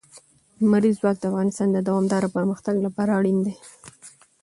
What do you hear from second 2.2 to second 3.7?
پرمختګ لپاره اړین دي.